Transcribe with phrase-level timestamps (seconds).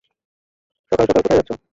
[0.91, 1.49] সকাল সকাল কোথায় যাচ্ছ?